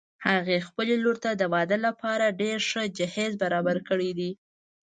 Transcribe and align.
هغې 0.27 0.57
خپلې 0.67 0.95
لور 1.03 1.17
ته 1.23 1.31
د 1.35 1.43
واده 1.53 1.77
لپاره 1.87 2.35
ډېر 2.41 2.57
ښه 2.69 2.83
جهیز 2.97 3.31
برابر 3.43 3.77
کړي 3.89 4.11
دي 4.19 4.31